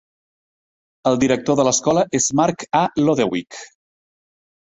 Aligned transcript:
El 1.09 1.17
director 1.23 1.59
de 1.59 1.65
l'escola 1.67 2.05
és 2.19 2.29
Mark 2.41 2.65
A. 2.79 2.81
Lodewyk. 3.05 3.59